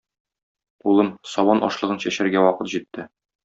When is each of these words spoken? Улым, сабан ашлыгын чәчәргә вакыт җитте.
Улым, 0.93 1.11
сабан 1.35 1.63
ашлыгын 1.69 2.03
чәчәргә 2.07 2.45
вакыт 2.49 2.77
җитте. 2.77 3.11